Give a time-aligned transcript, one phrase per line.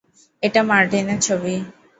[0.43, 1.55] এটা মার্টিনের ছবি।